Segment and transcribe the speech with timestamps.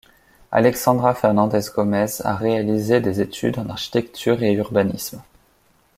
[0.51, 5.21] Alexandra Fernández Gómez a réalisé des études en architecture et urbanisme.